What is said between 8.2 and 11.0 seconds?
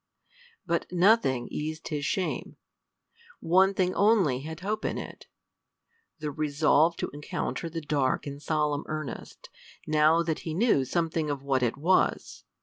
in solemn earnest, now that he knew